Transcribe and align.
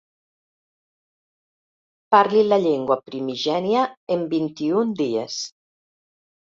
Parli 2.15 2.43
la 2.47 2.59
llengua 2.65 2.99
primigènia 3.11 3.87
en 4.19 4.29
vint-i-un 4.35 5.01
dies. 5.05 5.43